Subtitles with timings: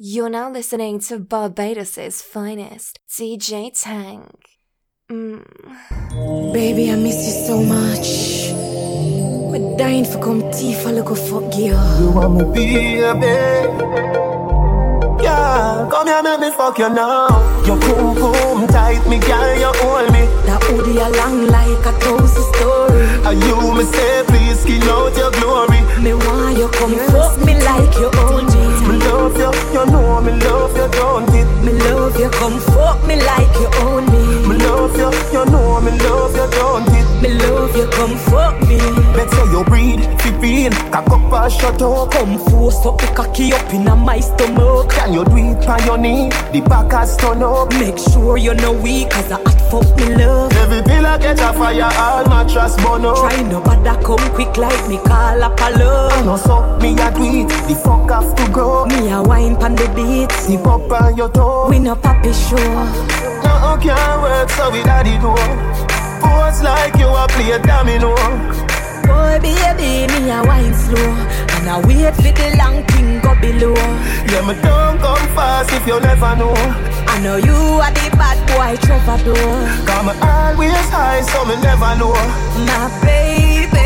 [0.00, 4.30] You're now listening to Barbados' finest, DJ Tank.
[5.10, 6.52] Mm.
[6.52, 8.52] Baby, I miss you so much.
[9.50, 11.74] We're dying for come tea for look fuck you.
[11.98, 13.26] You want me baby?
[15.20, 17.26] Yeah, come here, make me fuck you now.
[17.66, 20.37] Your boom boom tight, me girl, you hold me.
[20.68, 23.00] Hoodie a long like a thousand story.
[23.24, 25.80] Are you me say, please skin out your glory.
[26.02, 28.68] Me want you come fuck me like you own me.
[28.88, 31.48] Me love you, you know me love you, don't it?
[31.64, 34.48] Me love you, come fuck me like you own me.
[34.48, 37.22] Me love you, you know me love you, don't it?
[37.22, 38.78] Me love you, come fuck me.
[39.16, 42.10] Let's say you breathe, fi pain, cock up and shut up.
[42.12, 44.90] Come force up the cocky up in my stomach.
[44.90, 46.28] Can you do it on your knee?
[46.52, 47.72] The back has turn up.
[47.72, 50.57] Make sure you're know weak, cause I hot fuck me love.
[50.58, 53.16] Every pillar catch a fire, all mattress burn up.
[53.16, 56.12] Try no bother come quick like me call up a love.
[56.12, 58.86] I know so, me a it, the fuck have to go.
[58.86, 60.32] Me a wine pan the beat.
[60.42, 61.68] Zip up on your toe.
[61.70, 63.08] We no papi show.
[63.44, 65.32] No can't work, so we daddy do.
[66.20, 68.14] Pose like you a play a domino.
[69.06, 71.14] Boy, baby, me a wine slow.
[71.56, 73.74] And I wait for the long thing go below.
[74.30, 76.54] Yeah, me don't come fast if you never know.
[77.06, 78.47] I know you are the bad
[79.28, 79.86] boy troubadour.
[79.86, 82.12] Come always high, so me never know.
[82.66, 83.78] My baby.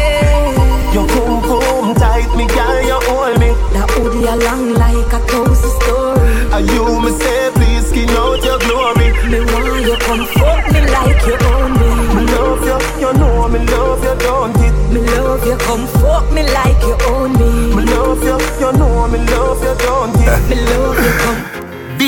[0.92, 3.50] You boom boom tight, me girl, you hold me.
[3.72, 6.20] That hoodie long like a thousand story.
[6.52, 9.08] And you me say, please skin out your glory.
[9.30, 11.88] Me want you come fuck me like you own me.
[12.14, 14.74] Me love you, you know me love you, don't it?
[14.92, 17.74] Me love you, come fuck me like you own me.
[17.74, 20.50] Me love you, you know me love you, don't it?
[20.50, 21.52] Me love you, come.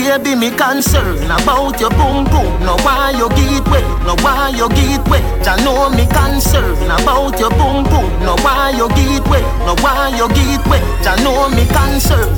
[0.04, 2.60] Baby, me concern about your boom boom.
[2.60, 5.24] No why you get wet, no why you get wet.
[5.48, 8.12] I know me concern about your boom boom.
[8.20, 10.84] No why you get wet, no why you get wet.
[11.08, 12.30] I know me concern.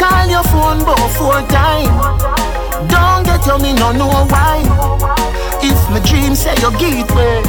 [0.00, 1.92] Call your phone about four times.
[2.90, 4.64] Don't get you, me no know why.
[5.60, 7.44] If my dream say you get wet,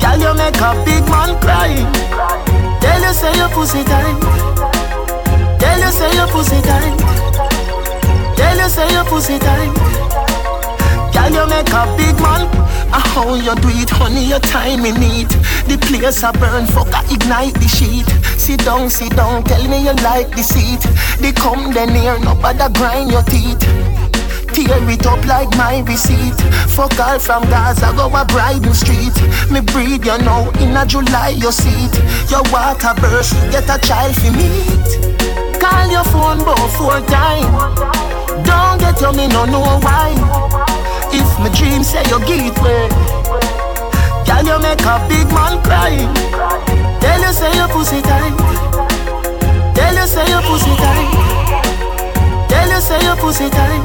[0.00, 1.74] girl you make a big man cry.
[2.80, 4.16] Tell you say your pussy tight.
[5.58, 7.21] Tell you say your pussy tight.
[8.42, 9.70] Tell you say your pussy tight.
[11.14, 12.50] Girl, you make a big man.
[13.12, 15.28] How you do it, honey, your time in need.
[15.68, 18.08] The place a burn, fuck, I ignite the sheet.
[18.40, 20.80] Sit down, sit down, tell me you like the seat.
[21.20, 23.60] They come then here, nobody grind your teeth.
[24.56, 26.34] Tear it up like my receipt.
[26.72, 29.14] Fuck all from Gaza, go a Bryden Street.
[29.52, 31.92] Me breathe, you know, in a July you seat.
[31.92, 32.30] it.
[32.30, 35.60] Your water burst, get a child for meet.
[35.60, 38.11] Call your phone about four times.
[38.44, 40.12] Don't get you, me no know why.
[41.12, 42.88] If my dream say you get way,
[44.26, 45.96] girl you make a big man cry.
[47.00, 48.36] Tell you say your pussy tight.
[49.74, 51.10] Tell you say your pussy tight.
[52.48, 53.82] Tell you say your pussy tight.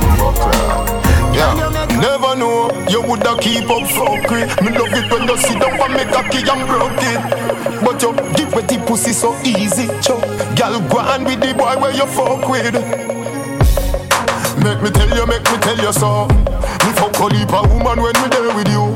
[1.35, 1.53] Yeah,
[2.01, 4.47] never know you woulda keep up fuckery.
[4.63, 7.83] Me love it when you sit down and make a key and broke it.
[7.83, 10.19] But you give with the pussy so easy, cho.
[10.55, 13.16] Girl, go on with the boy where you fuck with.
[14.77, 16.27] Make me tell you, make me tell you so.
[16.85, 18.93] Me fuck a heap a woman when me there with you.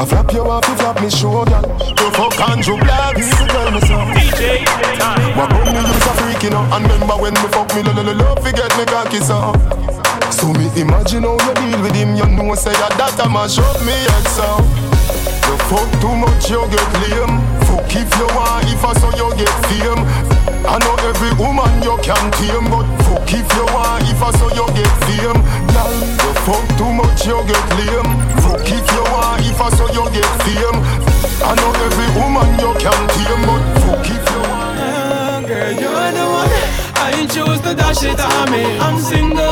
[0.00, 1.60] I flap you off, you flap me shoulder.
[1.84, 4.00] You fuck Andrew Black, you tell me so.
[4.16, 4.64] DJ
[4.96, 5.36] Tank.
[5.36, 8.00] What when me use a freaking out And remember when me fuck me, lo lo
[8.00, 9.52] lo love, forget me cocky so.
[10.32, 13.60] So me imagine how you deal with him, you know say your that a mash
[13.60, 14.56] up me head so.
[15.52, 17.44] You fuck too much, you get lame.
[17.68, 20.55] Fuck if you want, if I so you get fame.
[20.66, 24.50] I know every woman you can tame, but fuck if you want, if I so
[24.50, 25.40] you get fame.
[25.70, 28.10] Girl, you fuck too much, you get lame.
[28.42, 30.78] Fuck if you want, if I so you get fame.
[31.46, 35.46] I know every woman you can tame, but fuck if you want.
[35.46, 36.50] Girl, you're the one.
[36.98, 38.64] I choose to dash it on me.
[38.78, 39.45] I'm single,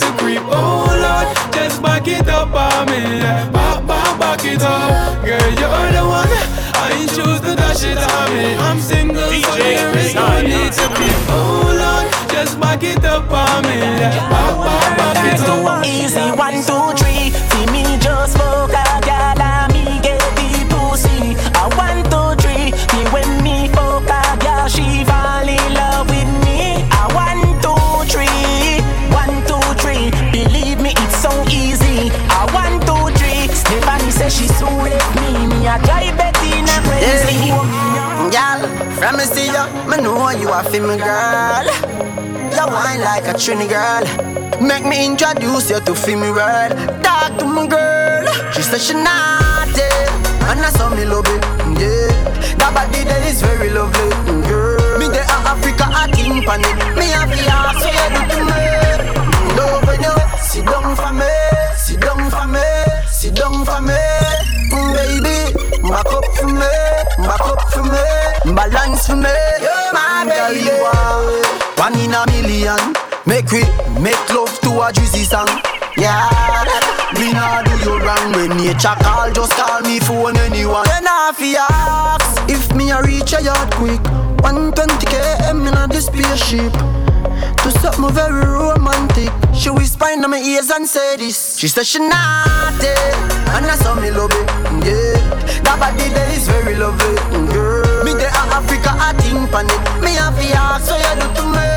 [0.00, 0.42] to creep.
[0.44, 3.18] Oh Lord, just back it up on me.
[3.18, 3.50] Yeah.
[3.50, 5.24] Back, back, back it up.
[5.24, 6.30] Girl, you're the one.
[6.78, 8.54] I choose to dash it on me.
[8.54, 11.18] I'm single, so there is no need to creep.
[11.28, 13.78] Oh Lord, just back it up on me.
[13.78, 14.28] Yeah.
[14.30, 15.84] Back, back, back it up.
[15.86, 17.47] Easy one, two, three.
[39.28, 41.66] See ya, me know you a feel me girl.
[42.56, 44.04] You whine like a Trini girl.
[44.60, 46.72] Make me introduce you to me world.
[47.04, 48.26] Talk to me girl.
[48.52, 49.88] She said she naughty,
[50.48, 51.42] and I saw me love it.
[51.78, 52.10] Yeah,
[52.58, 54.08] that body there is very lovely.
[54.48, 56.78] Girl, me there a Africa a king pan it.
[56.98, 58.64] Me have the ask so you do to me.
[59.58, 61.34] Love you sit down for me,
[61.76, 62.68] sit down for me,
[63.06, 64.00] sit down for me,
[64.72, 65.38] mm, baby.
[65.88, 66.72] Back up for me,
[68.58, 69.30] balance for me,
[69.62, 70.66] You're my baby.
[71.78, 72.82] One in a million,
[73.24, 73.62] make we
[74.02, 75.46] make love to a juicy song.
[75.96, 76.26] Yeah,
[77.18, 80.86] me nah do you wrong when nature call, just call me phone anyone.
[80.86, 81.30] Then I
[81.70, 84.02] ask if me a reach a yard quick.
[84.42, 86.72] 120 km in a this spaceship.
[87.62, 89.30] To something very romantic.
[89.54, 91.58] She whisper in my ears and say this.
[91.58, 92.94] She said she naughty,
[93.54, 94.48] and I saw me love it.
[94.86, 95.18] Yeah,
[95.62, 97.14] that body there is very lovely.
[97.30, 97.57] Girl, in
[98.58, 100.02] Africa, I think on it.
[100.02, 101.68] Me have to ask, so you do to me.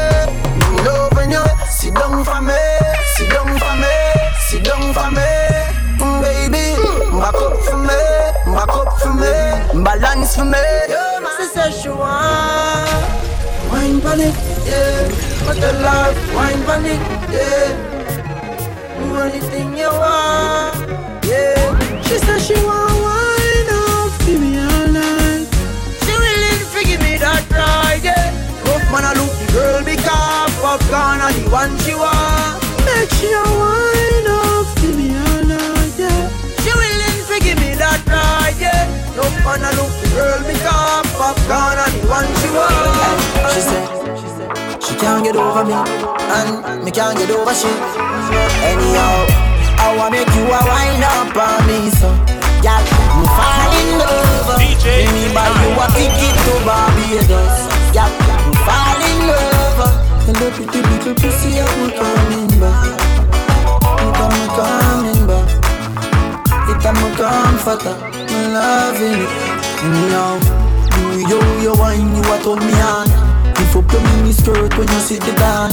[0.81, 2.57] Love when you sit down for me,
[3.13, 3.93] sit down for me,
[4.49, 5.29] sit down for me,
[6.01, 6.73] mm, baby.
[7.21, 8.01] Back up for me,
[8.55, 10.57] back up for me, balance for me.
[11.37, 12.89] She said she want
[13.69, 14.33] wine pon it,
[14.65, 15.05] yeah.
[15.45, 17.77] But the love, wine pon it, yeah.
[18.97, 20.75] Do anything you want,
[21.29, 22.01] yeah.
[22.01, 23.20] She said she want wine
[31.01, 32.61] popcorn the one she want.
[32.85, 36.29] Make she a wine up, give me all night, yeah.
[36.61, 38.85] She willing to give me that ride, yeah.
[39.17, 43.17] Rough man, I look the girl because popcorn are the one she want.
[43.53, 43.87] She said.
[44.81, 47.71] She can't get over me, and me can't get over she.
[48.61, 49.25] Anyhow,
[49.81, 52.09] I wanna make you a wind up on me, so
[52.61, 52.81] yeah,
[53.17, 54.61] me fall in love.
[54.61, 57.70] DJ me buy you a ticket to Barbados.
[61.11, 63.01] Little pussy, I'm coming back.
[63.83, 65.47] I'm coming, coming back.
[66.69, 67.95] It a comforter,
[68.27, 69.31] me loving it.
[69.83, 70.39] Anyhow,
[70.97, 73.07] you, you, you wine, you a turn me on.
[73.55, 75.71] Lift up your mini skirt when you sit the down.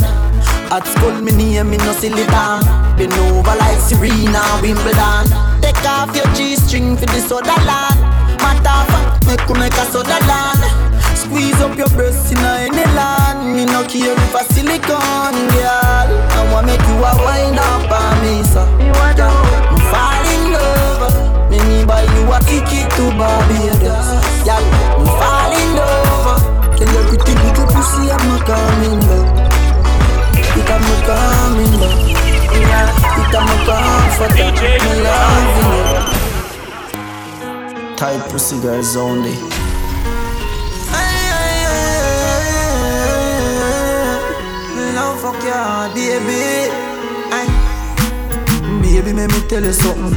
[0.71, 2.63] At school, me name, me no silly down.
[2.97, 5.27] Been over like Serena Wimbledon.
[5.61, 8.01] Take off your G-string for the soda land.
[8.43, 10.88] Matter of fact, make you make a soda land.
[11.29, 13.53] Squeeze up your breasts in any land.
[13.55, 16.09] Me no care if a silicone girl.
[16.09, 18.65] I wanna make you a wind up on me, so.
[18.81, 19.29] Yeah,
[19.69, 21.13] me fall in love.
[21.51, 24.09] Me me buy you a ticket to Barbados.
[24.49, 24.57] Yeah,
[24.97, 26.41] me fall in love.
[26.81, 29.53] Tell your pretty little pussy I'm a coming back.
[30.33, 32.09] It I'm a coming back.
[32.57, 32.73] It
[33.37, 34.49] I'm a comforter.
[34.81, 36.09] Me loving it.
[37.99, 39.37] Tight pussy girls only.
[45.49, 46.69] Baby.
[47.33, 47.49] Aye.
[48.83, 50.13] Baby, make me tell you something.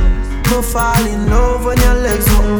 [0.51, 2.59] No fall in love when your legs open.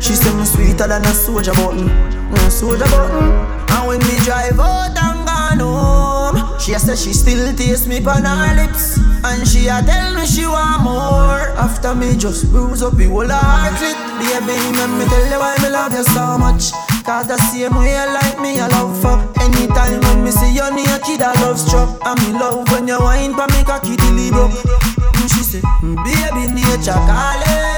[0.00, 3.30] She say me sweeter than a soldier button, a soldier button.
[3.70, 8.04] And when me drive out and gone home, she a say she still taste me
[8.04, 11.54] on her lips, and she a tell me she want more.
[11.56, 15.70] After me just bruise up the whole heart baby, let me tell you why me
[15.70, 16.93] love you so much.
[17.04, 20.64] Cause the same way you like me, I love for Anytime when me see you
[20.74, 24.30] near kid, I love struck I'm in love when you whine pa me cocky till
[24.32, 27.74] broke And mm, she say, mm, baby, nature calling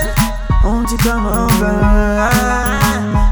[0.67, 1.67] won't you come over?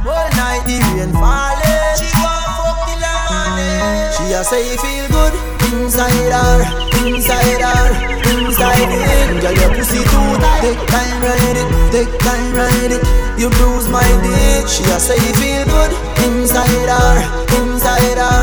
[0.07, 1.97] All night the rain falling.
[1.99, 4.15] She want fuck the land.
[4.15, 6.57] She a say feel good inside her,
[7.03, 7.83] inside her,
[8.31, 9.43] inside it.
[9.43, 10.63] Girl, your pussy too tight.
[10.63, 13.03] Take time ride it, take time ride it.
[13.39, 14.69] You bruise my dick.
[14.69, 15.93] She a say feel good
[16.27, 17.15] inside her,
[17.59, 18.41] inside her,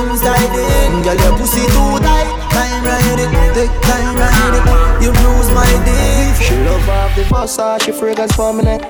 [0.00, 1.04] inside it.
[1.04, 2.28] Girl, your pussy too tight.
[2.54, 4.64] Time ride it, take time ride it.
[5.04, 6.34] You bruise my dick.
[6.40, 8.82] She love off the Versace fragrance for me neck.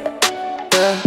[0.73, 1.03] Yeah.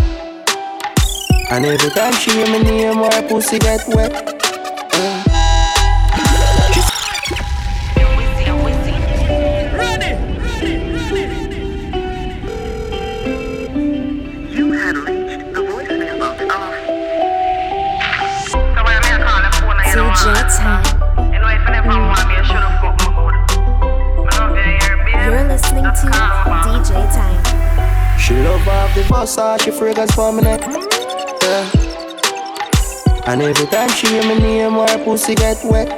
[1.52, 4.33] And every time she hear me name, her pussy get wet.
[20.14, 20.86] DJ Tank.
[25.26, 26.08] You're listening to
[26.64, 27.42] DJ Tank.
[28.20, 30.62] She love off the Versace fragrance for me neck.
[31.42, 31.70] Yeah.
[33.26, 35.90] And every time she hear me name, her pussy get wet.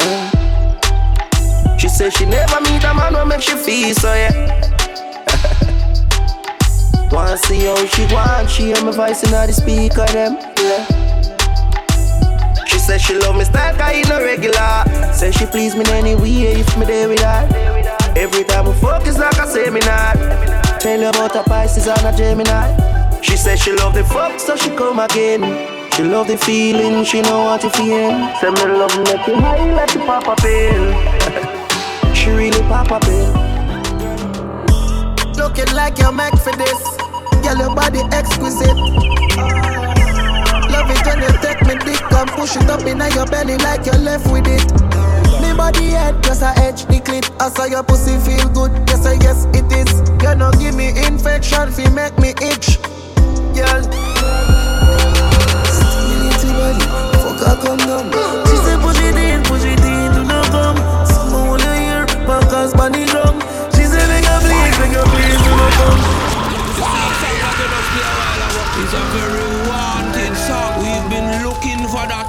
[0.00, 0.30] Yeah.
[1.76, 4.32] She say she never meet a man who make she feel so yeah.
[7.12, 10.38] Wanna see how she want, she hear my voice in the speaker them.
[10.58, 11.03] Yeah.
[12.84, 14.84] Say she love me style, cause you no regular.
[15.14, 17.48] Say she please me in any way if me there with her.
[18.14, 20.12] Every time we focus like a seminar.
[20.80, 23.20] Tell you about a Pisces and a Gemini.
[23.22, 25.40] She said she love the fuck, so she come again.
[25.94, 28.12] She love the feeling, she know what to feel.
[28.40, 32.12] Say me love make you high like the papa pill.
[32.14, 33.32] she really pop papa pill.
[35.38, 36.96] Looking like you're meant for this.
[37.42, 38.76] Girl, your body exquisite.
[40.74, 43.86] Love it when you take me dick and push it up in your belly like
[43.86, 44.66] you're left with it.
[45.40, 47.30] Me body head just a edge the clit.
[47.40, 48.72] I saw your pussy feel good.
[48.88, 50.02] Yes, I guess it is.
[50.18, 52.82] You know give me infection, feel make me itch.
[53.54, 53.86] Girl
[56.58, 56.86] body,
[57.22, 58.10] fuck her come down.
[58.50, 60.78] She say push it in, push it in, do not come.
[61.06, 63.38] Someone wanna hear, backers bunny drum.
[63.78, 66.00] She say make her please, make her please, do not come.
[68.76, 69.63] It's a very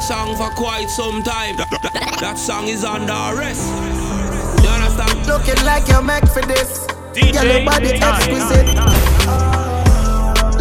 [0.05, 1.57] song for quite some time.
[1.57, 3.65] That, that, that song is under arrest.
[4.61, 5.17] You understand?
[5.25, 6.85] Looking like you're meant for this.
[7.17, 8.69] DJ, Girl, your body exquisite.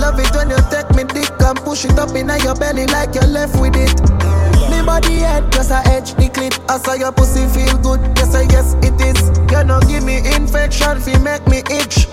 [0.00, 3.14] Love it when you take me dick and push it up in your belly like
[3.14, 3.92] you're left with it.
[4.72, 6.56] Me body head just a edge the clit.
[6.70, 8.00] I saw your pussy feel good.
[8.16, 9.20] Yes, I guess it is.
[9.52, 12.08] You know give me infection, feel make me itch.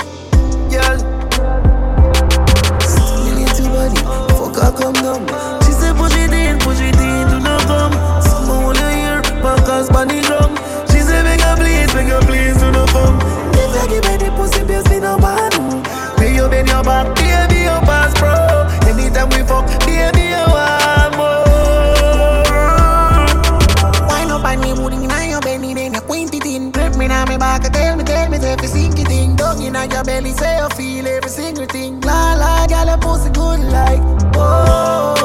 [0.67, 0.99] Girl.
[2.83, 4.03] Stimulate your body,
[4.35, 5.23] fuck her come down.
[5.63, 7.10] She say push it in, push it in,
[9.51, 10.55] hear, backers bunny drum.
[10.87, 13.19] She say make her please, make her please, do not come.
[13.53, 15.51] If you give me the pussy, bills, me no man.
[16.17, 18.33] Pay you bend your back, baby, your pass pro.
[18.89, 21.45] Anytime we fuck, baby, you want more.
[24.07, 26.73] Why not find me wood in your belly, then you quint it.
[26.73, 29.35] Grip me now, me back, tell me, tell me, if you sink it in.
[29.35, 31.99] Dog in your belly, say you feel every single thing.
[32.01, 34.01] La la, girl, your pussy good like,
[34.35, 35.20] oh.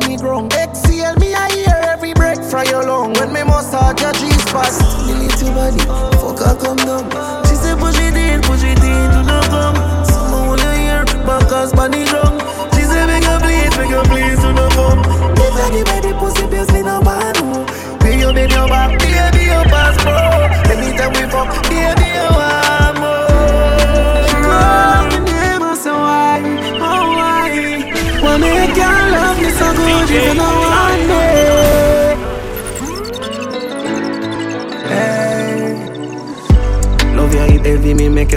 [0.00, 0.52] Pan the ground.
[0.52, 3.12] Exhale me, I hear every breath from your lung.
[3.14, 4.72] When me massage your G-spot
[5.08, 5.78] your body,
[6.18, 6.57] fuck her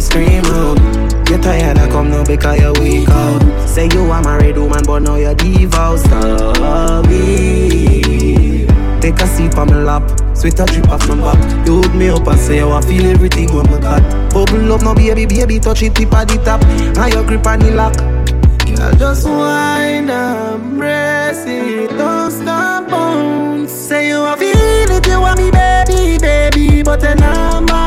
[0.01, 0.79] you scream out.
[1.29, 3.69] You tired, I come now because you're weak out.
[3.69, 6.05] Say you a married woman, but now you're divorced.
[6.05, 7.07] Sorry.
[8.99, 10.03] Take a sip on my lap,
[10.35, 11.67] sweat a drip off my back.
[11.67, 14.01] You hold me up and say, oh, I feel everything when my got.
[14.31, 16.63] Bubble up now, baby, baby, touch it tip at the top.
[16.63, 17.97] And your grip on the lock.
[17.97, 23.71] Girl, just whine and press it, don't stop bounce.
[23.71, 27.80] Say you a feel it, you want me, baby, baby, but then I'm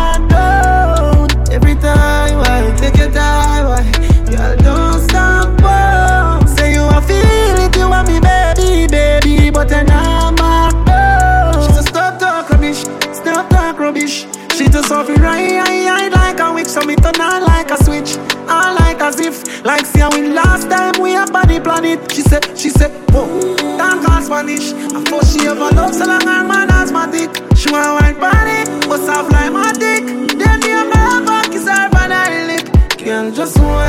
[19.64, 22.92] like see how we last time we up on the planet She said, she said,
[23.10, 27.70] whoa, don't call Spanish I thought she ever loved so long her man asthmatic She
[27.70, 30.04] want white body, but soft like my dick.
[30.04, 30.90] Then me and
[31.24, 32.98] my kiss her on lip.
[32.98, 33.83] Girl, just whine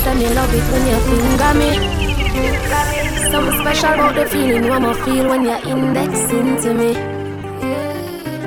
[0.00, 1.70] say me love it when you finger me.
[3.30, 6.94] Something special about the feeling you I'ma feel when you're indexing to me.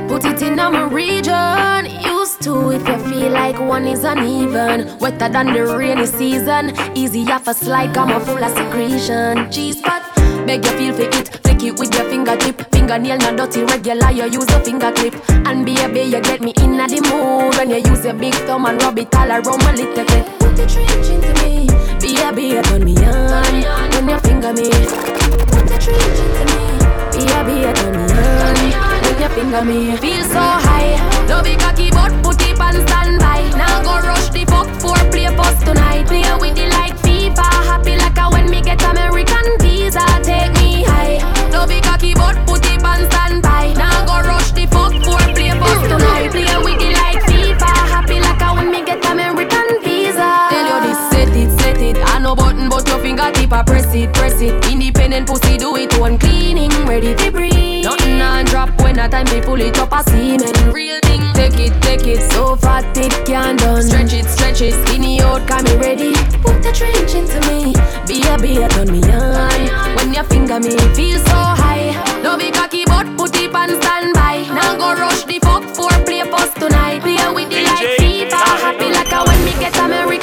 [0.07, 1.85] Put it in my region.
[2.03, 4.97] Used to if you feel like one is uneven.
[4.99, 6.73] Wetter than the rainy season.
[6.95, 9.51] Easy off a slide, I'm a full of secretion.
[9.51, 10.03] G spot,
[10.45, 11.27] beg you feel for it.
[11.43, 12.71] Flick it with your fingertip.
[12.71, 15.15] Fingernail not dirty, regular, you use a finger clip.
[15.47, 18.33] And be a baby, you get me in the mood when you use your big
[18.45, 20.42] thumb and rub it all around my little bit.
[20.53, 21.65] Put the trench into me.
[21.99, 24.69] Be a be a turn me on when you finger me.
[25.49, 26.61] Put the trench into me.
[27.09, 29.01] Be a be a turn me on.
[29.01, 30.93] When your finger me feel so high.
[31.27, 33.49] Love it cocky but put it on standby.
[33.57, 36.05] Now go rush the fuck for play post tonight.
[36.05, 37.49] Play with the like FIFA.
[37.65, 40.05] Happy like a when me get American visa.
[40.21, 41.17] Take me high.
[41.49, 43.73] Love it cocky but put it on standby.
[43.73, 46.29] Now go rush the fuck for play post tonight.
[46.29, 46.92] Play with the
[53.53, 54.71] your finger tip I press it, press it.
[54.71, 57.83] Independent pussy do it one cleaning, ready to breathe.
[57.83, 60.73] Nothing on drop when a time they pull it up a semen.
[60.73, 62.31] Real thing, take it, take it.
[62.31, 63.83] So fat it can't done.
[63.83, 64.73] Stretch it, stretch it.
[64.85, 66.13] Skinny out, come me ready.
[66.41, 67.73] Put the trench into me.
[68.07, 69.95] Be a be a turn me on.
[69.95, 71.93] When your finger me feel so high.
[72.23, 74.45] Love be cocky but put it on standby.
[74.49, 77.01] Now go rush the fuck for play post tonight.
[77.01, 78.41] Play with the light FIFA.
[78.63, 80.22] Happy like a when me get American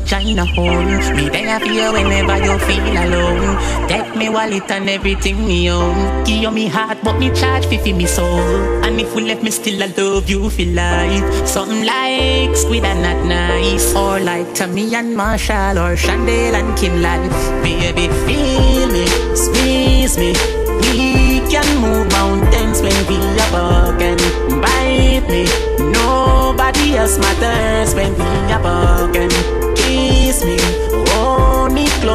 [0.00, 1.14] vagina hole.
[1.14, 3.88] Me there for you whenever you feel alone.
[3.88, 6.24] Take me wallet and everything me own.
[6.24, 8.84] Give you me heart, but me charge fi fi me soul.
[8.84, 11.46] And if we left me still, I love you for life.
[11.46, 17.02] Something like squid and not nice, or like Tammy and Marshall, or Chandel and Kim
[17.02, 17.62] Life.
[17.62, 20.32] Baby, feel me, squeeze me.
[20.80, 24.16] We can move mountains when we are broken.
[24.60, 25.44] Bite me,
[25.92, 29.59] nobody else matters when we are broken.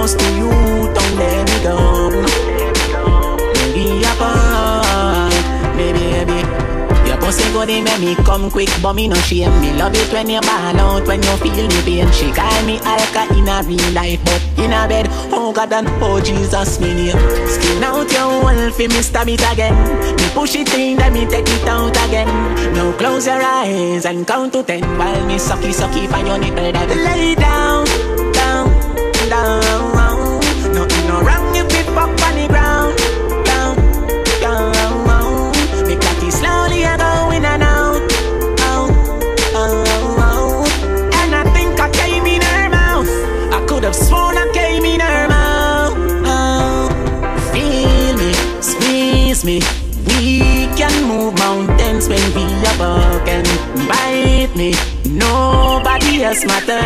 [0.05, 0.49] Close to you,
[0.93, 2.09] don't let me go.
[3.73, 7.09] We are broken, baby, baby.
[7.09, 9.49] Your pussy good, it make me come quick, but me no shame.
[9.61, 12.11] Me love it when you ball out, when you feel me pain.
[12.11, 15.87] She call me Alka in a real life, but in a bed, oh God and
[16.03, 17.47] oh Jesus, me name.
[17.47, 19.73] Skin out your wall fi me stab it again.
[20.17, 22.27] Me push it in, then me take it out again.
[22.75, 26.71] Now close your eyes and count to ten while me sucky sucky find your nipple.
[26.71, 27.87] Then lay down,
[29.29, 29.95] down.
[30.73, 32.97] Nothing no wrong if it fuck on the ground.
[33.45, 33.75] Down,
[34.41, 35.51] down.
[35.87, 38.01] Me cocky slowly a go and out,
[38.69, 38.91] out,
[39.55, 39.87] out,
[40.19, 40.67] out.
[41.19, 43.09] And I think I came in her mouth.
[43.53, 45.95] I could have sworn I came in her mouth.
[47.51, 49.61] Feel me, squeeze me.
[50.07, 53.43] We can move mountains when we are broken.
[53.87, 54.73] Bite me,
[55.05, 56.84] nobody else matters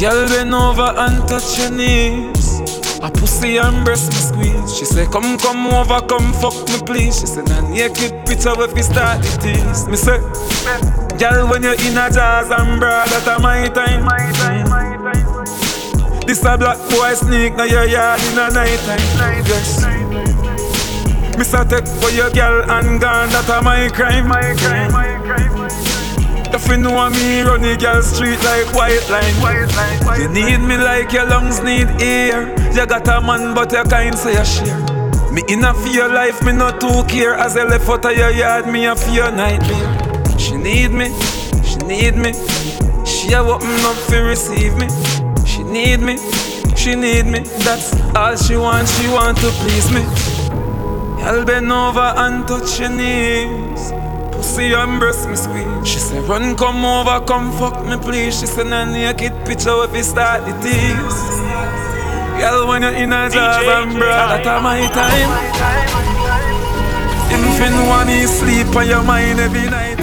[0.00, 2.60] Girl, bend over and touch your knees.
[3.02, 4.78] A pussy and breast me squeeze.
[4.78, 7.20] She say, Come, come over, come fuck me, please.
[7.20, 9.86] She say, Nah, naked picture if we start the tease.
[9.88, 10.16] Me say,
[11.18, 14.08] Girl, when you're in a jazz and bra, that a my time.
[16.26, 19.44] This a black boy sneak now your yard in a night time.
[19.44, 19.84] Yes.
[21.36, 24.28] Me say, take for your girl and gone, that a my crime.
[24.28, 25.49] My crime.
[26.52, 29.34] If you know me, run the girl street like white line.
[29.40, 32.50] White line white You need me like your lungs need air.
[32.74, 35.00] You got a man, but you kind say you share.
[35.30, 37.34] Me in a fear life, me not too care.
[37.34, 40.38] As I left out of your yard, me a fear nightmare.
[40.38, 41.14] She need me,
[41.62, 42.32] she need me.
[43.06, 44.88] She a open up to receive me.
[45.46, 46.18] She need me,
[46.74, 47.40] she need me.
[47.62, 50.02] That's all she want, she want to please me.
[51.22, 53.69] Y'all bend over and touch your knees.
[54.60, 55.88] Pussy and breast me squeeze.
[55.88, 58.38] She say, run, come over, come fuck me, please.
[58.38, 61.20] She say, nah, naked picture if you start the tease.
[62.38, 65.30] Girl, when you're in a job and bra, that a my time.
[67.32, 69.98] If you know me sleep on your mind every night.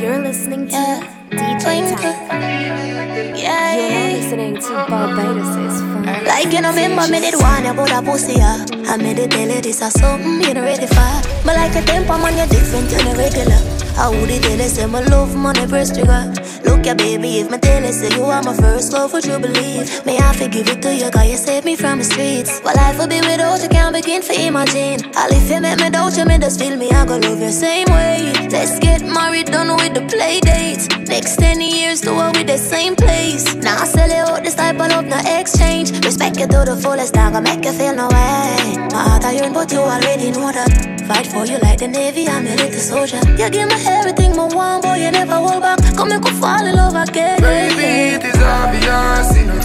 [0.00, 3.11] You're listening to uh, DJ Tank.
[3.42, 5.82] You're listening to Barbados'
[6.26, 8.64] Like you know, remember me did one about a pussy, yeah.
[8.86, 11.10] I made it tell you this is something you not ready for.
[11.44, 13.58] But like a temper man, you're different, you're regular.
[13.98, 16.32] I would tell you say my love, money, breast trigger.
[16.64, 17.58] Look ya baby, if my
[17.92, 20.04] you say you are my first love, would you believe?
[20.06, 22.60] May I forgive it to you, cause you saved me from the streets.
[22.64, 25.04] Well, life would be without you, can't begin to imagine.
[25.16, 27.50] All if you make me doubt you, me just feel me, I go love you
[27.50, 28.32] same way.
[28.48, 30.88] Let's get married, done with the play dates.
[31.08, 33.54] Next 10 years, do it with the same place.
[33.56, 35.90] Now I sell you out this type of love, no exchange.
[36.04, 38.76] Respect you to the fullest, I gonna make you feel no way.
[38.92, 40.91] My heart I yearn, but you already know that.
[41.12, 43.20] Fight for you like the Navy, I'm a little soldier.
[43.36, 45.78] You give me everything, my one boy, you never hold back.
[45.94, 47.38] Come make me fall in love again.
[47.38, 49.60] Baby, it is obvious, you know,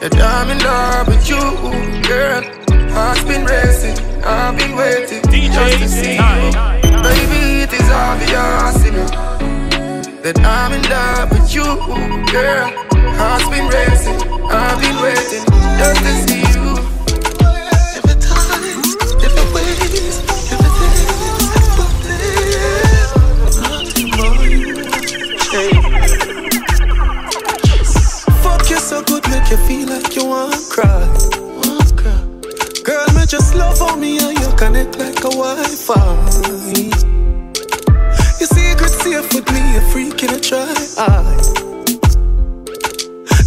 [0.00, 1.38] that I'm in love with you,
[2.02, 2.42] girl.
[2.90, 6.50] Heart's been racing, I've been waiting just to see you.
[7.06, 9.06] Baby, it is obvious, you know
[10.24, 11.62] that I'm in love with you,
[12.34, 12.72] girl.
[13.14, 14.18] Heart's been racing,
[14.50, 15.44] I've been waiting
[15.78, 16.53] just to see you.
[34.74, 36.34] You connect like a Wi-Fi
[39.14, 40.64] safe with me, a freak in a try.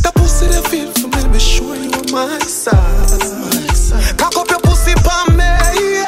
[0.04, 4.18] That pussy that feel for me, be sure you on my side.
[4.18, 6.06] Cock up your pussy pa me, yeah.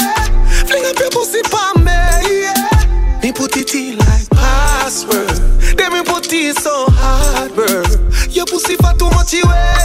[0.65, 1.99] Fling up your pussy pa me,
[2.43, 3.21] yeah.
[3.21, 5.29] Me put it in like password.
[5.77, 7.83] Then me put it so hard, bro.
[8.29, 9.78] Your pussy for too much away, yeah.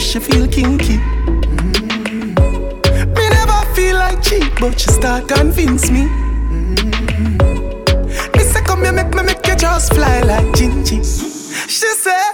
[0.00, 0.96] Guess she feel kinky.
[1.54, 2.34] Mm-hmm.
[3.14, 6.06] Me never feel like cheap, but she start convince me.
[6.50, 7.36] Mm-hmm.
[8.36, 11.04] Me say come here, make me make you just fly like Gingy.
[11.68, 12.29] She say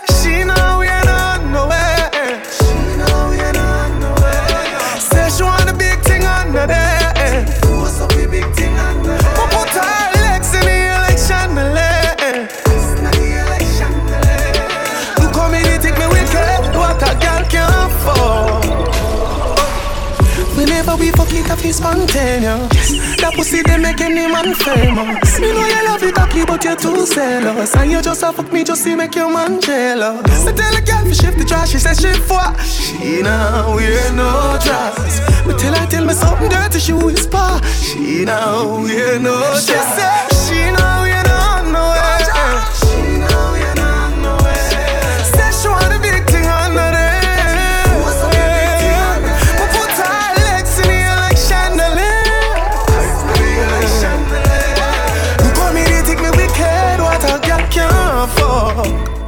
[21.17, 23.17] fuck it up, it's spontaneous.
[23.21, 25.41] That pussy they make any man famous.
[25.41, 27.75] Me know you love it, cocky, but you're too zealous.
[27.75, 30.47] And you just a fuck me just to make your man jealous.
[30.47, 32.61] I tell a girl to shift the trash, she says shift what?
[32.61, 35.21] She now wear no dress.
[35.47, 37.61] Me tell her tell me something dirty, she whisper.
[37.81, 39.67] She now wear no dress.
[39.67, 40.96] She say she now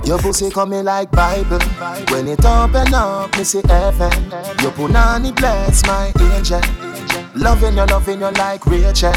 [0.08, 1.58] Your pussy coming like Bible.
[2.08, 4.10] When it open up, me see heaven.
[4.62, 6.62] Your punani bless my angel.
[7.34, 9.12] Loving you, loving you like Rachel.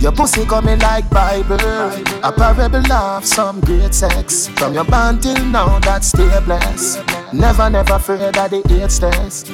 [0.00, 1.54] Your pussy coming like Bible.
[2.24, 4.48] A parable of some great sex.
[4.48, 7.00] From your band till now, that still blessed.
[7.32, 9.48] Never, never afraid that the eight stairs.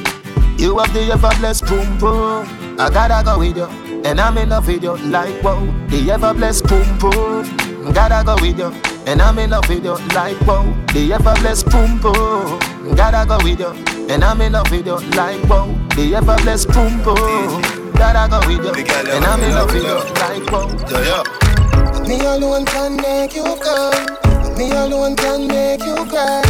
[0.59, 2.47] You have the ever blessed boom boom.
[2.81, 3.67] I gotta go with you,
[4.07, 5.67] and I'm in love with you like whoa.
[5.89, 7.78] The ever blessed boom boom.
[7.95, 8.73] Gotta go with you,
[9.07, 10.65] and I'm in love with you like whoa.
[10.93, 12.59] The ever blessed boom boom.
[12.95, 13.73] Gotta go with you,
[14.09, 15.75] and I'm in love with you like whoa.
[15.97, 17.63] The ever blessed boom boom.
[17.93, 20.69] Gotta go with you, and I'm in love with you like whoa.
[20.91, 22.09] Yeah, yeah.
[22.09, 24.57] Me alone can make you come.
[24.57, 26.43] Me alone can make you cry.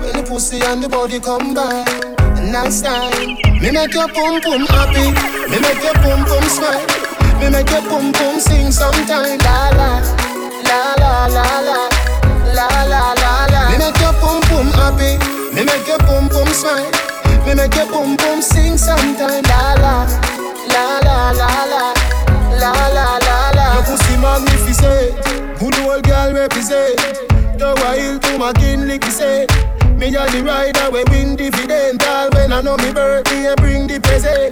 [0.00, 1.84] When the pussy and the body combine,
[2.50, 3.36] nice time.
[3.60, 5.12] Me make your pum pum happy.
[5.50, 6.86] Me make your pum pum smile.
[7.38, 9.38] Me make your pum pum sing sometime.
[9.38, 10.02] La la,
[11.26, 11.88] la la la
[12.54, 13.70] la, la la la la.
[13.70, 15.18] Me make your pum pum happy.
[15.54, 16.90] Me make your pum pum smile.
[17.46, 19.42] Me make your pum pum sing sometime.
[19.44, 20.06] La la,
[20.72, 21.84] la la la la,
[22.62, 23.74] la la la la.
[23.74, 25.16] Your pussy magnificent,
[25.58, 26.96] good old girl represent.
[27.58, 29.46] The wild to my kin lick say.
[29.96, 32.02] Me a the rider we win dividend.
[32.04, 34.49] All when I know me birthday, bring the present.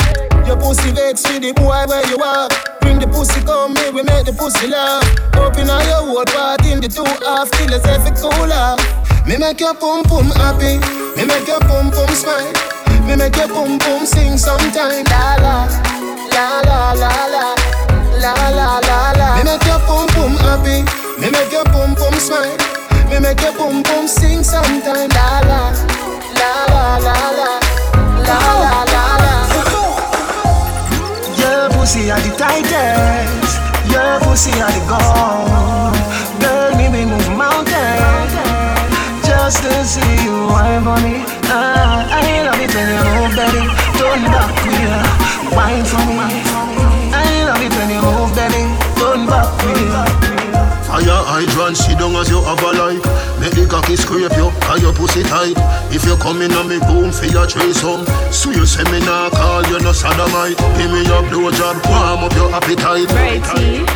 [0.49, 2.49] Your pussy vex with the boy where you are.
[2.81, 5.05] Bring the pussy come me, we make the pussy laugh.
[5.37, 8.81] Open all your whole part in the two half till it's every cool off.
[9.29, 10.81] Me make your pum pum happy.
[11.21, 12.49] Me make your pum pum smile.
[13.05, 15.05] Me make your boom boom sing sometime.
[15.13, 15.69] La la,
[16.33, 17.45] la la la la,
[18.17, 19.29] la la la la.
[19.37, 20.81] Me make your boom boom happy.
[21.21, 22.57] Me make your boom boom smile.
[23.13, 25.13] Me make your boom boom sing sometime.
[25.13, 25.48] La, la
[32.59, 35.95] Your pussy are the gold.
[36.43, 38.35] Girl, me we move mountains
[39.23, 41.23] just to see you wine for me.
[41.47, 43.63] Ah, I love it when you move, baby.
[43.95, 44.99] Turn back, queer.
[45.55, 46.19] Wine for me.
[47.15, 48.67] I love it when you move, baby.
[48.99, 50.05] Turn back, queer.
[50.83, 53.28] Fire hydrant, sit down as you have a life.
[53.49, 55.57] Make the cocky scrape you, cause your pussy tight.
[55.89, 58.05] If you come in on me boom, for your trace home.
[58.29, 60.61] So you say me nah call you no sodomite.
[60.77, 63.09] Give me your blowjob, warm up your appetite.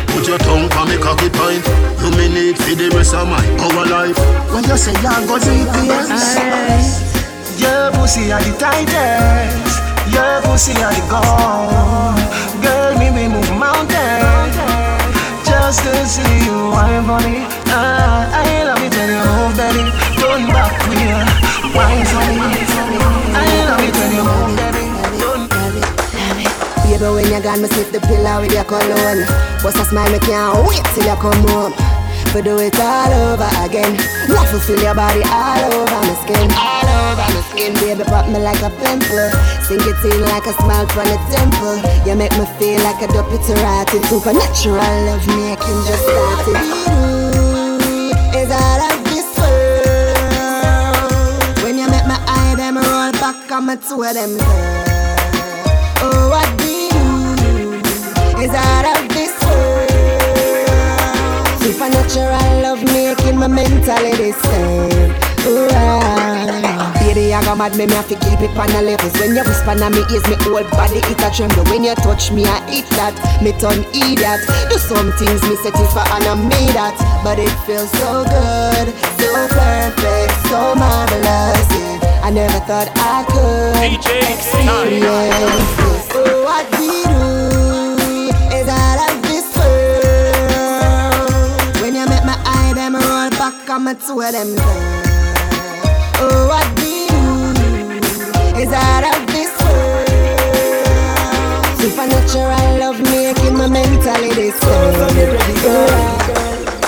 [0.09, 1.61] Put your tongue on me cocky pint.
[2.01, 4.17] You me need for the rest of my our life.
[4.49, 6.01] When you say you go GPS,
[7.61, 9.69] your pussy are the tightest.
[10.09, 12.17] Your pussy are the gold.
[12.57, 14.57] Girl, me we move mountains
[15.45, 17.45] just to see you wine for me.
[17.69, 19.83] Ah, I love when you move, baby.
[20.19, 21.19] Turn back, queer.
[21.75, 22.47] Wine for me.
[23.35, 24.83] I love it when you move, baby.
[26.87, 29.27] Baby, when you gone, me sniff the pillow with your cologne.
[29.59, 31.73] Bust a smile, me can't wait till you come home.
[32.31, 33.97] For do it all over again.
[34.53, 37.73] To feel your body all over my skin, all over my skin.
[37.81, 39.29] Baby, pop me like a pimple.
[39.65, 41.81] Sink it in like a smile from the temple.
[42.05, 44.05] You make me feel like a to rotted.
[44.05, 47.02] Supernatural love making just started.
[48.33, 50.17] Ooh, Is all of this world.
[51.63, 54.37] When you make my eye, them roll back on my two of them.
[54.37, 54.85] Girl.
[56.01, 56.73] Oh, what do
[58.43, 59.91] is out of this world?
[61.61, 65.13] Supernatural love making my mentality stand.
[65.45, 66.72] Right.
[67.13, 69.13] Baby, I got mad, me, me have to keep it on the levels.
[69.21, 71.61] When you whisper on me ears, me whole body it a tremble.
[71.69, 74.41] When you touch me, I eat that, me turn idiot.
[74.65, 78.25] Do some things me set it for and I made that, but it feels so
[78.25, 78.89] good,
[79.21, 81.69] so perfect, so marvelous.
[81.77, 82.25] Yeah.
[82.25, 84.49] I never thought I could experience
[85.85, 86.17] this.
[86.17, 90.89] Oh, what we do is out of this world.
[91.77, 94.57] When you make my eye, them roll back on my two of them.
[94.57, 95.13] Girl.
[96.25, 96.82] Oh, what
[98.57, 100.09] is out of this world.
[101.79, 104.51] Supernatural love making my mentality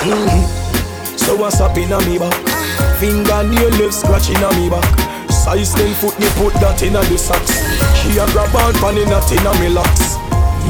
[0.06, 1.18] Mm.
[1.18, 2.34] So what's up in me back?
[3.00, 4.86] Fingernail left scratching a me back.
[5.30, 7.58] Size 10 foot me put that in a the socks.
[7.98, 10.16] She a grab out pan in a me locks.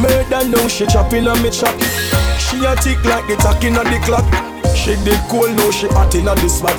[0.00, 1.76] Murder now she chopping a me chop.
[2.40, 4.26] She a tick like the tack in the clock.
[4.74, 6.76] She did cool now she hot in a the spot.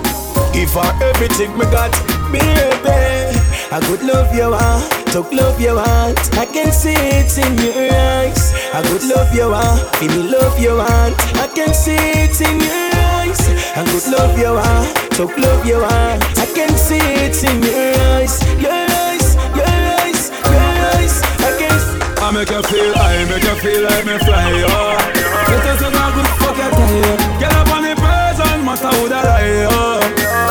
[0.53, 1.91] Give her everything me got,
[2.31, 3.46] baby.
[3.69, 6.17] I could love you want, talk love you want.
[6.37, 8.53] I can see it in your eyes.
[8.73, 11.15] I could love you want, feel me love you want.
[11.35, 13.41] I can see it in your eyes.
[13.75, 16.23] I could love you want, talk love you want.
[16.39, 19.67] I can see it in your eyes, your eyes, your
[19.99, 21.19] eyes, your eyes.
[21.43, 21.77] I can.
[22.23, 24.95] I make you feel, I make you feel like me fly, oh.
[25.47, 29.27] Get us a good fuck your tie, Get up on the person, matter who that
[29.27, 29.99] I, oh.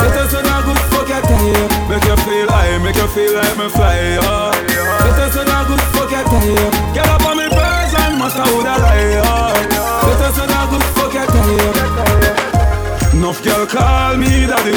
[0.05, 3.57] Get us a good fuck your tie, Make you feel, I make you feel like
[3.57, 4.53] me fly, oh.
[4.53, 8.85] Get us a good fuck your tie, Get up on the person, matter who that
[8.85, 9.57] I, oh.
[10.05, 13.17] Get us a good fuck your tie.
[13.17, 14.77] Enough girl call me daddy,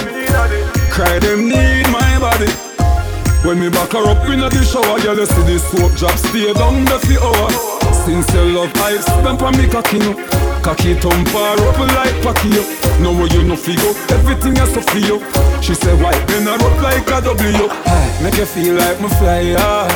[0.88, 2.48] cry them need my body.
[3.44, 6.54] When me back her up in the shower, girl, you see this soap drop stay
[6.54, 7.52] down the for hour.
[8.08, 10.16] Since you love ice, stamp on me cocky no.
[10.62, 12.64] Cocky thump her up like yo.
[13.00, 15.18] Know where you no figure, everything is so for you.
[15.62, 17.68] She say why bend her up like a W.
[17.88, 19.88] Hey, make you feel like me fly, yeah.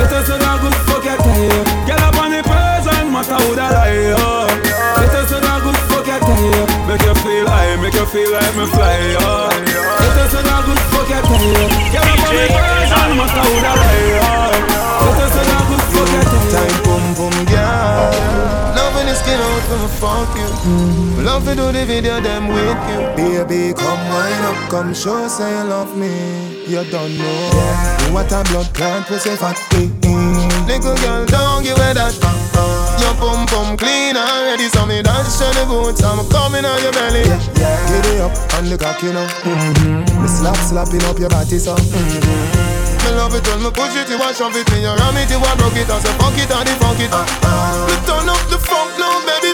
[0.00, 1.86] Let us know good fuck tie.
[1.86, 4.48] Get up on the person, matter who that yeah.
[4.96, 6.88] Let us know good fuck tie.
[6.88, 9.52] Make you feel high, make you feel like me fly, yeah.
[10.00, 11.28] Let us know good fuck tie.
[11.92, 14.45] Get up on the person, matter who that I,
[19.68, 21.24] the for fuck you.
[21.24, 23.00] Love to do the video them with you.
[23.16, 26.66] Baby, come wind up, come show say you love me.
[26.66, 29.58] You don't know what a blood clot we say fat.
[30.66, 32.14] Little girl, don't give away that.
[33.00, 36.02] Your pum pum clean already, so me dance to the boots.
[36.02, 37.22] I'm coming on your belly.
[37.22, 39.26] Get it up and look at you know.
[39.26, 40.22] Mm-hmm.
[40.22, 41.74] Me slap slapping up your body so.
[41.74, 42.76] Mm-hmm.
[43.06, 45.30] Me love it when me push it, you want shove it, me you ram it,
[45.30, 47.06] you want rock it, I say fuck it, and the fuck it.
[47.14, 47.86] Uh-uh.
[47.86, 49.45] Me turn up the funk now, baby,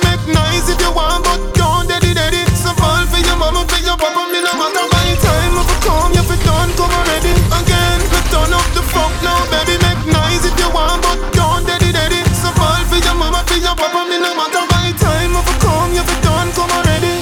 [0.72, 4.24] if you want, but don't daddy, daddy, So fall for your mama, for your papa,
[4.32, 5.54] me no matter my time.
[5.60, 7.32] If I come, if it done, come already.
[7.60, 9.76] Again, me turn up the funk now, baby.
[9.84, 13.58] Make noise if you want, but don't daddy, daddy, So fall for your mama, for
[13.60, 15.36] your papa, me no matter my time.
[15.36, 17.16] If I come, if it done, come already.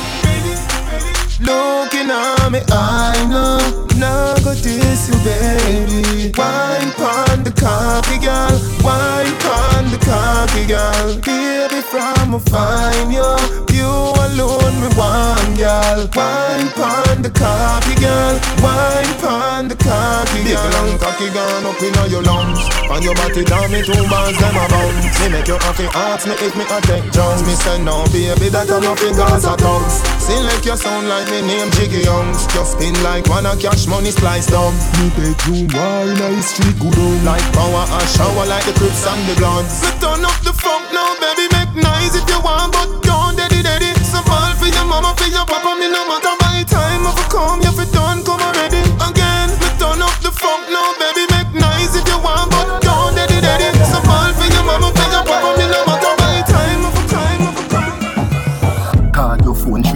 [1.42, 3.58] Looking at me, I know,
[3.98, 6.30] now go this you, baby.
[6.38, 8.54] Wine on the coffee, girl.
[8.84, 9.79] Wine on
[10.10, 11.08] coffee, girl.
[11.26, 13.30] Baby, from a fine you,
[13.76, 13.90] you
[14.26, 16.00] alone me one, girl.
[16.16, 18.36] Wine pon the coffee, girl.
[18.62, 19.79] Wine pon the.
[20.50, 22.58] Big long cocky gone up inna your lungs,
[22.90, 25.14] and your body down me two bars them a bounce.
[25.22, 27.46] Me make you happy, ask me if me a take drugs.
[27.46, 30.02] Me say no, baby, that I'm nothing Gaza tongues.
[30.18, 32.50] Sing like you sound like me name Jiggy Youngs.
[32.50, 34.74] Just spin like one a cash money spliced down.
[34.98, 37.22] Me bedroom wine, I street good on.
[37.22, 39.86] Like power and shower like the Crips and the Bloods.
[39.86, 43.62] Me turn up the funk now, baby, make noise if you want, but don't daddy
[43.62, 43.94] daddy.
[44.02, 47.62] Some ball for your mama, for your papa, me no matter by time a come,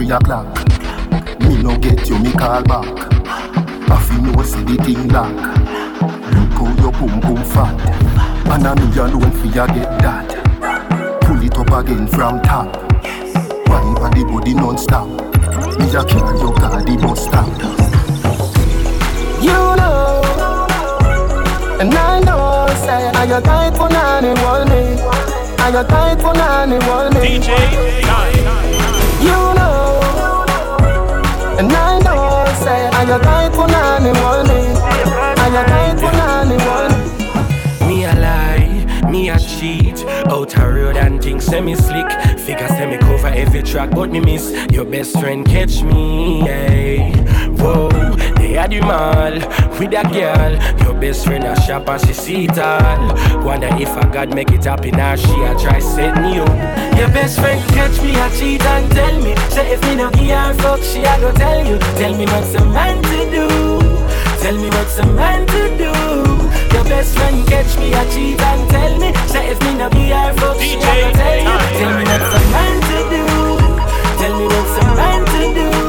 [0.05, 0.45] three o'clock.
[1.39, 2.85] Me no get you, me call back.
[3.89, 5.33] I feel no see the thing lock.
[6.33, 7.73] Look how your boom boom fat.
[8.51, 11.21] And I know you alone for you get that.
[11.21, 12.75] Pull it up again from top.
[13.67, 15.07] Wine on the body non-stop.
[15.79, 17.47] Me a carry your car the bus stop.
[19.41, 20.21] You know,
[21.79, 25.01] and I know, say, I got tight for none, it want me.
[25.63, 27.39] I got tight for none, it want me.
[27.39, 27.49] DJ
[29.21, 29.74] You know,
[31.59, 33.73] and I know, say, I got tight for me.
[35.43, 37.15] I got tight for it
[37.87, 38.03] me.
[38.05, 40.03] A lie, me a cheat.
[40.27, 42.09] Out a road and things semi slick.
[42.39, 46.41] Figure semi cover every track, but me miss your best friend catch me.
[46.41, 47.11] Hey.
[47.57, 47.89] Whoa,
[48.55, 49.33] had you mall
[49.79, 50.53] with a girl.
[50.83, 53.43] Your best friend a shop and she see it all.
[53.43, 56.45] Wonder if I God make it happen or she a try setting you.
[56.97, 59.35] Your best friend catch me a cheat and tell me.
[59.49, 61.77] Say if me no give her fuck, she a go tell you.
[61.99, 63.47] Tell me what's a man to do.
[64.41, 65.91] Tell me what's a man to do.
[66.73, 69.13] Your best friend catch me a cheat and tell me.
[69.27, 71.57] Say if me no give her fuck, she a go tell you.
[71.79, 73.23] Tell me what's a man to do.
[74.19, 75.84] Tell me what's a man to do.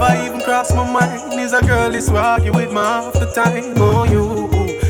[0.00, 3.74] Never even crossed my mind is a girl is walking with me half the time.
[3.78, 4.46] Oh, you,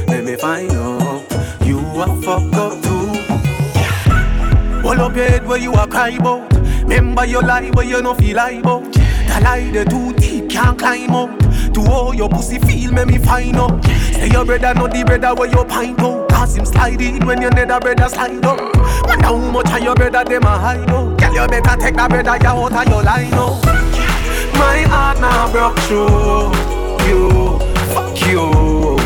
[0.06, 1.24] let me find out
[1.64, 3.22] you a fuck up too.
[4.82, 6.52] Hold up your head where you a cry about.
[6.82, 8.84] Remember your lie where you no feel lie about.
[8.92, 11.30] The lie the too deep can't climb up.
[11.72, 13.82] To all your pussy feel make me find out.
[14.12, 16.28] Say your brother not the brother where you pint out.
[16.28, 18.60] Cause him slide in when your nether brother slide up.
[19.06, 21.18] Wonder how much of your brother them a hide out.
[21.18, 23.77] Girl you better take that brother you out of your line out.
[24.58, 26.52] My heart now broke through
[27.08, 27.58] you.
[27.94, 28.98] Fuck you.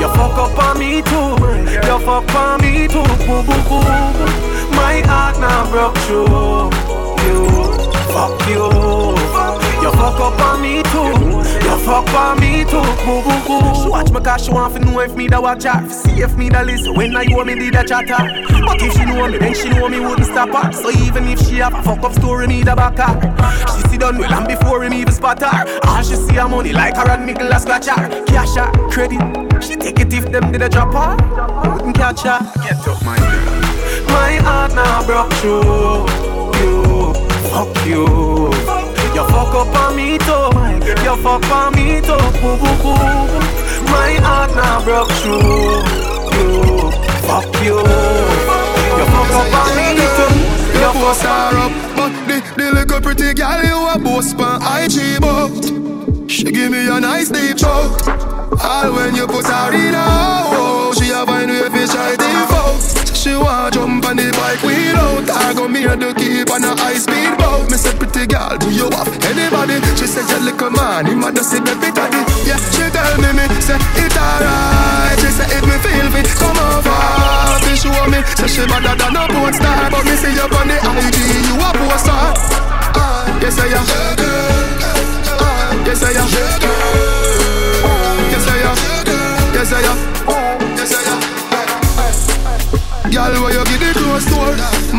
[0.00, 1.30] You fuck up on me too.
[1.86, 3.02] You fuck on me too.
[3.26, 3.82] Boo boo boo.
[4.76, 6.70] My heart now broke through
[7.24, 7.77] you.
[11.88, 12.84] Fuck on me too.
[13.04, 13.82] Boo boo boo.
[13.82, 15.88] She watch me cause she want to know if me da watch her.
[15.88, 18.20] See if me da listen when I hear me did a chatter.
[18.66, 20.72] But if she know me, then she know me wouldn't stop her.
[20.72, 23.14] So even if she have a fuck up story, me da back her.
[23.72, 25.80] She see done well and before him even spot her.
[25.88, 28.24] All she see her money like her and Mickle a scratch her.
[28.26, 29.22] Cash her, credit.
[29.62, 31.70] She take it if them did a drop her.
[31.72, 32.38] Wouldn't catch her.
[32.62, 33.58] Get up my girl.
[34.08, 36.06] My heart now broke through
[36.60, 37.14] you.
[37.50, 38.57] Fuck you.
[39.18, 40.46] You fuck up on me too.
[41.02, 42.14] You fuck on me too.
[42.38, 42.94] Boo boo boo.
[43.90, 45.82] My heart now broke through
[46.38, 46.92] you.
[47.26, 47.78] Fuck you.
[47.78, 50.78] You fuck up on me too.
[50.78, 55.20] You post her up, but the, the little pretty girl you a boast pan IG
[55.20, 58.06] but She give me a nice deep choke.
[58.62, 60.06] All when you put her in a
[60.54, 62.97] oh, she a find way fi try default.
[63.28, 66.72] She want jump on the bike without I go me and the keep on a
[66.80, 67.68] high speed boat.
[67.68, 69.76] Me say pretty girl do you have anybody?
[70.00, 72.88] She said your little man him a just see the bit of it Yeah she
[72.88, 75.20] tell me me say it alright.
[75.20, 77.04] She say if me feel fit come over.
[77.68, 79.92] She show me say she better than a porn star.
[79.92, 81.18] But me see you on the IG
[81.52, 82.16] you a poster
[82.96, 83.84] uh, Yes I am.
[85.36, 87.07] Uh, Yes I am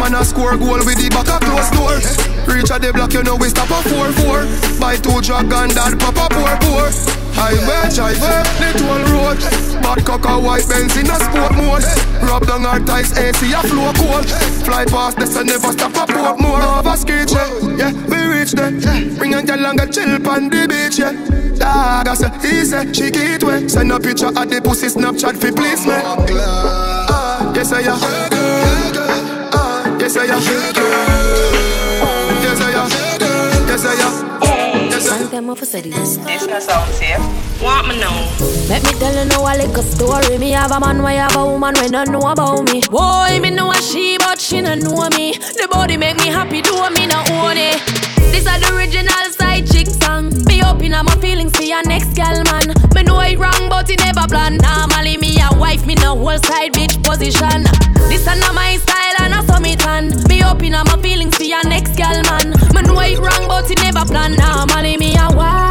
[0.09, 2.01] Man a score goal with the back a close door.
[2.49, 6.17] Reach at the block, you know we stop a 4-4 Buy two dragon, that pop
[6.17, 6.89] a pour pour.
[7.37, 9.37] Highway, highway, the toll road.
[9.85, 11.85] Bad cock a white Benz in a sport mode.
[12.25, 14.25] Rub down our ties, AC a flow cold.
[14.65, 17.29] Fly past this and never stop a port more Over skate,
[17.77, 18.73] yeah, we reach there.
[19.13, 21.13] Bring a girl and chill on the beach, yeah.
[21.53, 23.69] Dog, I say, say, she get wet.
[23.69, 25.93] Send a picture of the pussy Snapchat for please me.
[25.93, 27.99] Ah, Yes, I am.
[28.01, 28.68] Ah, Yes,
[30.17, 30.41] I am
[32.41, 32.89] Yes, I am
[33.67, 34.29] Yes, I am
[35.29, 36.17] time for say this.
[36.17, 37.19] This no sound safe.
[37.61, 38.27] Want me know?
[38.67, 40.37] Let me tell you now a little story.
[40.37, 42.81] Me have a man, why have a woman when don't know about me.
[42.89, 45.33] Boy, me know a she, but she don't know me.
[45.33, 47.79] The body make me happy, do me not own it.
[48.31, 50.29] This is the original side chick song.
[50.45, 52.73] Be open up my feelings for your next gal man.
[52.95, 54.57] Me know it wrong, but it never plan.
[54.57, 57.63] Normally me a wife, me no whole side bitch position.
[58.09, 60.09] This is not my style and I saw me tan.
[60.27, 62.51] Me open up my feelings for your next gal man.
[62.73, 64.35] Me know it wrong, but it never plan.
[64.35, 65.69] Normally me a wife.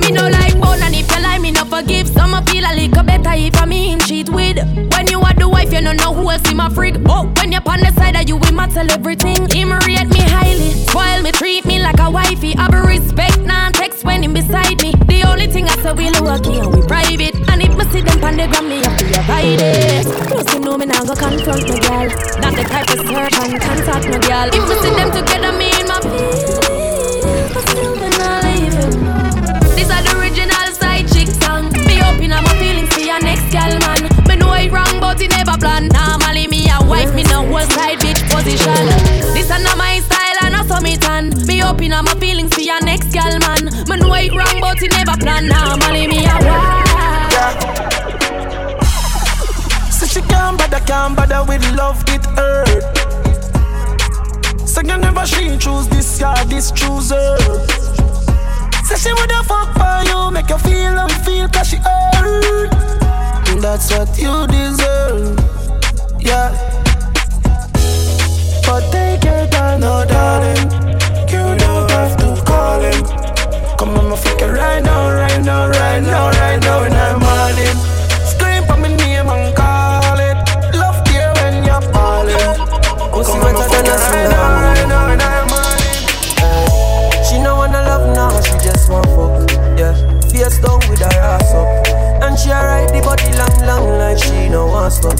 [0.00, 2.72] Me no like bone and if you like me no forgive Some I feel a
[2.74, 4.58] little better if I me him cheat with
[4.92, 7.52] When you are the wife you no know who else in my freak Oh, when
[7.52, 11.32] you're on the side of you my tell everything Him rate me highly, spoil me,
[11.32, 15.24] treat me like a wifey I be respect, non text when him beside me The
[15.26, 16.82] only thing I say we lucky and we
[18.08, 21.14] them on the gram me have to avoid it Plus you know me now go
[21.14, 22.08] confront my girl
[22.40, 25.68] Not the type of serve and contact my girl If me see them together me
[25.76, 26.58] in my feelings
[27.54, 29.18] But still not leave him
[29.78, 31.70] this are the original side chick song.
[31.86, 34.10] Me open up my feelings for your next gal man.
[34.26, 35.86] Me know it wrong, but it never plan.
[35.86, 38.86] Normally me a wife, me no whole side bitch position.
[39.38, 41.30] This are not my style and me tan.
[41.46, 43.64] Me open up my feelings for your next gal man.
[43.88, 45.46] Me know it wrong, but it never plan.
[45.46, 46.87] Normally me a wife.
[50.88, 52.82] Can't bother, with love, it hurt.
[54.66, 57.36] So you never she choose this guy, this choose her.
[58.84, 62.70] Say she woulda fuck for you, make you feel how you feel, cause she hurt.
[63.60, 65.38] That's what you deserve,
[66.20, 66.56] yeah.
[68.64, 70.70] But take your time, no darling.
[71.28, 73.04] You don't have to call him.
[73.76, 77.27] Come on, my fuck it right now, right now, right now, right now, in the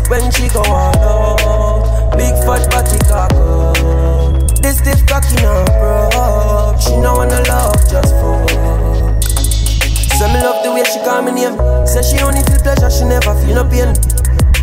[0.09, 3.77] When she go on up, big fat body cock up.
[4.63, 6.75] This stiff cocky no bro.
[6.81, 8.41] She no wanna love, just for.
[10.17, 11.61] Say me love the way she call me name.
[11.87, 13.93] Say she only feel pleasure, she never feel no pain.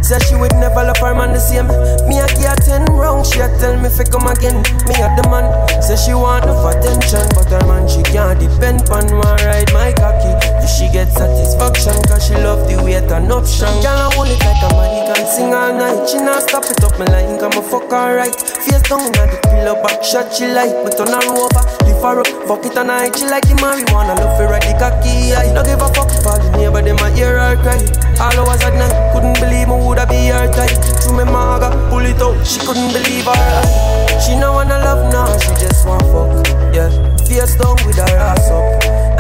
[0.02, 1.68] Say she would never love her man the same.
[2.10, 4.58] Me a get ten round, she a tell me fi come again.
[4.90, 5.46] Me a the man.
[5.82, 9.94] Say she want enough attention, but her man she can't depend on one ride my
[9.94, 10.55] cocky.
[10.76, 13.72] She get satisfaction, cause she love the way it an option.
[13.80, 16.04] Girl I hold it like a man, he can sing all night.
[16.04, 18.36] She not stop it up my like I'm a fuck alright.
[18.36, 22.20] Face down inna the pillow, back shot she like, me turn her over, lift her
[22.20, 23.16] up, fuck it and night.
[23.16, 25.32] She like the marijuana, love her ride the cocky.
[25.32, 27.80] I no give a fuck for the neighbor, them a hear her cry.
[28.20, 30.76] All hours at night, couldn't believe me woulda be her type.
[31.00, 34.20] Through me maga, pull it out, she couldn't believe her eye.
[34.20, 36.36] She no wanna love now, she just want fuck.
[36.76, 36.92] Yeah,
[37.24, 38.68] face down with her ass up,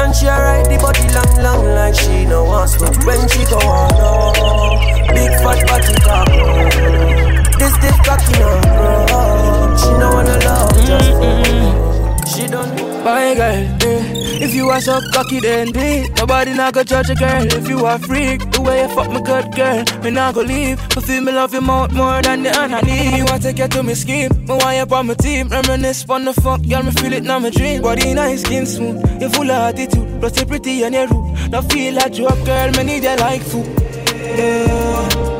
[0.05, 2.95] and she ride the body long, long like she no want stop.
[3.05, 7.57] When she go on up, big fat body cock up.
[7.57, 9.75] This this cocky no bro.
[9.77, 12.27] She no wanna love, just fuck.
[12.27, 12.94] She done.
[13.05, 14.41] My girl, eh.
[14.41, 16.09] If you are so cocky, then be.
[16.17, 17.45] Nobody not go judge a girl.
[17.45, 20.81] If you are freak, the way you fuck me good girl, me not go leave.
[20.89, 23.11] But feel me love you more, more than the other need.
[23.13, 25.49] Me want take you to me scheme, me want you on my team.
[25.49, 27.83] Reminisce on the fuck, girl, me feel it now my dream.
[27.83, 30.19] Body nice, skin smooth, you full of attitude.
[30.19, 31.51] Plus you pretty and you rude.
[31.51, 33.67] Now feel like you up, girl, me need you like food.
[34.35, 35.34] Yeah.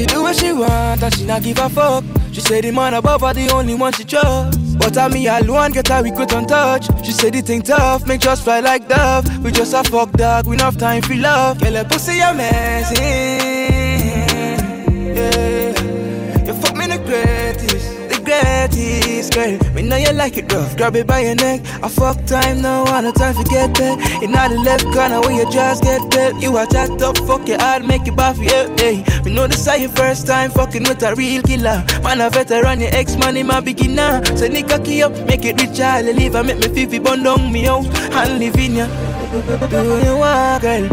[0.00, 2.02] She do what she want and she not give a fuck.
[2.32, 4.78] She say the man above her the only one she trust.
[4.78, 6.86] But I me alone get her regret on touch.
[7.04, 9.44] She said the thing tough, make just fly like dove.
[9.44, 11.60] We just a fuck dog, we enough time for love.
[11.60, 12.96] Girl, her pussy amazing.
[15.16, 17.49] Yeah, you fuck me in the greatest
[18.40, 19.74] greatest girl.
[19.74, 21.60] Me know you like it rough, grab it by your neck.
[21.82, 24.22] I fuck time now, I no time to get back.
[24.22, 26.42] In all the left corner where you just get dead.
[26.42, 29.04] You are jacked up, fuck your hard, make you buff, yeah, hey.
[29.24, 31.84] Me know this is your first time fucking with a real killer.
[32.02, 34.24] Man, a veteran, your ex man, my beginner.
[34.36, 36.34] So nigga key up, make it rich, I'll leave.
[36.34, 38.86] I make me fifi bun down me out and live in ya.
[39.68, 40.88] Do you want, girl.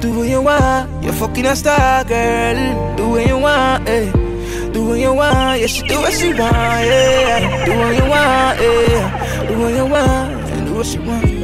[0.00, 1.04] Do what you want.
[1.04, 2.96] You're fucking a star, girl.
[2.96, 4.29] Do what you want, hey.
[4.72, 7.64] Do what you want, yeah, she do what she want, yeah.
[7.66, 9.46] Do what you want, yeah.
[9.48, 11.40] Do what you want, and do what she want.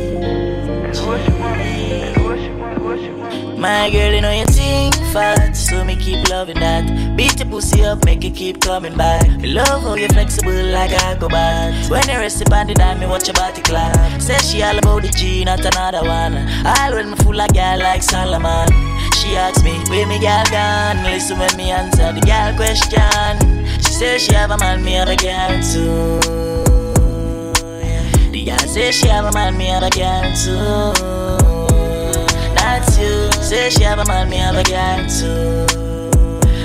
[3.58, 7.16] My girl, you know you think fat, so me keep loving that.
[7.16, 9.26] Beat the pussy up, make it keep coming back.
[9.40, 11.90] Me love how you flexible like I back.
[11.90, 14.20] When you rest upon the dime, me watch your body clap.
[14.20, 16.36] Say she all about the G, not another one.
[16.66, 18.68] All when me full of girl like Solomon.
[19.26, 21.02] She asks me, where me girl gone?
[21.02, 23.66] Listen when me answer the girl question.
[23.82, 26.20] She say she have a man, me have a girl too.
[28.30, 30.94] The girl say she have a man, me have a girl too.
[32.54, 33.32] That's you.
[33.42, 35.66] Say she have a man, me have a girl too.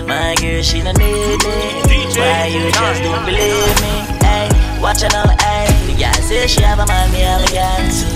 [0.05, 2.05] My girl, she don't need me.
[2.13, 4.05] Why you just don't believe me?
[4.21, 4.49] Hey,
[4.79, 5.65] watch her now, hey.
[5.87, 8.10] The girl say she have a man, me have a girl too.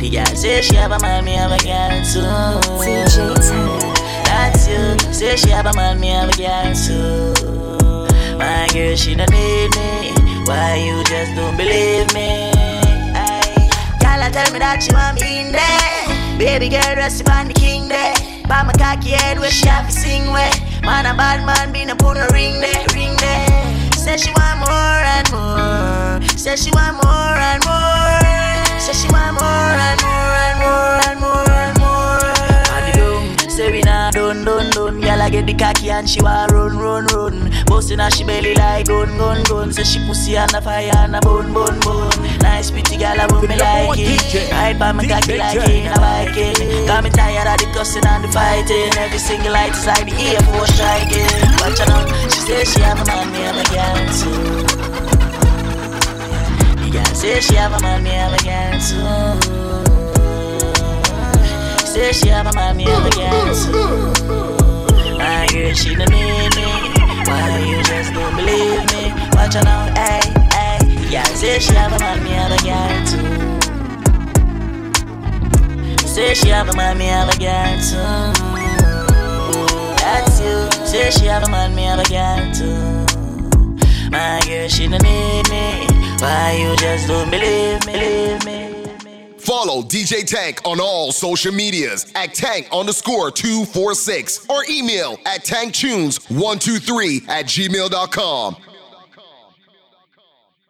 [0.00, 2.24] The girl say she have a man, me have a girl too.
[4.24, 5.12] That's you.
[5.12, 7.34] Say she have a man, me have a girl too.
[8.38, 10.14] My girl, she don't need me.
[10.46, 12.50] Why you just don't believe me?
[14.00, 16.38] Girl, tell me that you want me in there.
[16.38, 18.14] Baby girl, rest upon the king there.
[18.48, 20.50] By my cocky head, where she have to sing where.
[20.80, 23.92] Man, a bad man, be no put a ring there, ring there.
[23.92, 26.28] Say she want more and more.
[26.38, 28.49] Say she want more and more.
[28.80, 32.24] Say she want more and more and more and more and more.
[32.72, 35.00] And the doom, say we nah done, done, done.
[35.00, 37.50] Girl, I get the cocky and she want run, run, run.
[37.66, 39.72] Bustin' her she belly like gun, gun, gun.
[39.72, 42.10] Say she pussy on the fire and a bun, bun, bun.
[42.40, 44.50] Nice pretty girl, I want me like it.
[44.50, 46.86] Ride by my cocky like it, I like it.
[46.86, 48.96] Got me tired of the cussing and the fighting.
[48.96, 51.28] Every single light is like the Air Force striking.
[51.60, 54.69] Watch now, she say she have a man, me have a girl too.
[56.92, 59.00] Girl say she have a man, me have a girl too.
[61.86, 64.12] Say she have a man, me have a girl too.
[65.18, 66.66] My girl, she don't need me.
[67.26, 69.12] Why you just don't believe me?
[69.34, 70.20] Watch her now, hey,
[70.52, 70.78] hey.
[71.10, 73.28] Yeah, say she have a man, me have a girl too.
[76.08, 78.32] Say she have a man, me have a girl too.
[80.00, 80.70] That's you.
[80.86, 83.06] Say she have a man, me have a girl too.
[84.10, 85.89] My girl, she don't need me.
[86.20, 88.38] Why you just don't believe me?
[88.44, 88.60] Me?
[89.38, 97.26] Follow DJ Tank on all social medias at tank underscore 246 or email at tanktunes123
[97.26, 98.56] at gmail.com.